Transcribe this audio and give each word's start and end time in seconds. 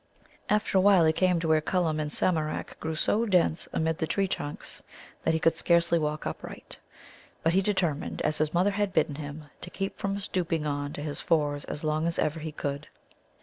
After 0.49 0.79
a 0.79 0.81
while 0.81 1.05
he 1.05 1.13
came 1.13 1.39
to 1.41 1.47
where 1.47 1.61
Cullum 1.61 1.99
and 1.99 2.11
Samarak 2.11 2.79
grew 2.79 2.95
so 2.95 3.27
dense 3.27 3.67
amid 3.71 3.99
the 3.99 4.07
tree 4.07 4.27
trunks 4.27 4.81
that 5.23 5.35
he 5.35 5.39
could 5.39 5.53
scarcely 5.55 5.99
walk 5.99 6.25
upright. 6.25 6.75
But 7.43 7.53
he 7.53 7.61
determined, 7.61 8.19
as 8.23 8.39
his 8.39 8.51
mother 8.51 8.71
had 8.71 8.93
bidden 8.93 9.13
him, 9.13 9.45
to 9.61 9.69
keep 9.69 9.99
from 9.99 10.19
stooping 10.19 10.65
on 10.65 10.91
to 10.93 11.03
his 11.03 11.21
fours 11.21 11.65
as 11.65 11.83
long 11.83 12.07
as 12.07 12.17
ever 12.17 12.39
he 12.39 12.51
could. 12.51 12.87